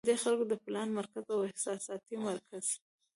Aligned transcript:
د 0.05 0.05
دې 0.09 0.15
خلکو 0.23 0.45
د 0.51 0.53
پلان 0.65 0.87
مرکز 0.97 1.25
او 1.35 1.39
احساساتي 1.49 2.15
مرکز 2.27 2.65